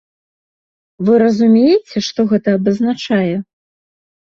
Вы 1.09 1.13
разумееце, 1.23 1.97
што 2.09 2.19
гэта 2.33 2.57
абазначае? 2.63 3.31